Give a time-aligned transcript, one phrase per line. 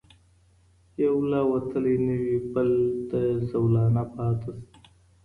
[1.03, 2.71] یو لا وتلی نه وي بل
[3.09, 3.19] ته
[3.49, 4.55] زولانه پاته سي